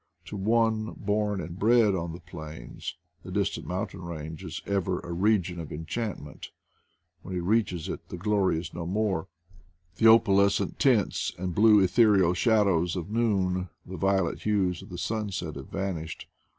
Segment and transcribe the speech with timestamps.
[0.25, 5.11] To one, born and bred on the plains, the distant mountain range is ever a
[5.13, 6.49] region of enchantment;
[7.21, 9.27] when he reaches it the glory is no more;
[9.97, 15.55] the opalescent tints and blue ethereal shadows of noon, the violet hues of the sunset
[15.55, 16.27] have vanished.